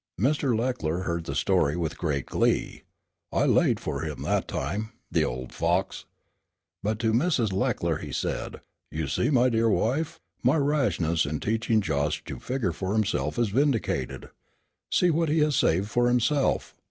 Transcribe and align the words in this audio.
Mr. 0.19 0.57
Leckler 0.57 1.01
heard 1.01 1.25
the 1.25 1.35
story 1.35 1.77
with 1.77 1.95
great 1.95 2.25
glee. 2.25 2.81
"I 3.31 3.45
laid 3.45 3.79
for 3.79 4.01
him 4.01 4.23
that 4.23 4.47
time 4.47 4.93
the 5.11 5.23
old 5.23 5.53
fox." 5.53 6.05
But 6.81 6.97
to 7.01 7.13
Mrs. 7.13 7.53
Leckler 7.53 7.97
he 7.99 8.11
said: 8.11 8.61
"You 8.89 9.05
see, 9.05 9.29
my 9.29 9.47
dear 9.49 9.69
wife, 9.69 10.19
my 10.41 10.55
rashness 10.57 11.27
in 11.27 11.39
teaching 11.39 11.81
Josh 11.81 12.23
to 12.23 12.39
figure 12.39 12.71
for 12.71 12.93
himself 12.93 13.37
is 13.37 13.49
vindicated. 13.49 14.31
See 14.91 15.11
what 15.11 15.29
he 15.29 15.37
has 15.41 15.55
saved 15.55 15.91
for 15.91 16.07
himself." 16.07 16.73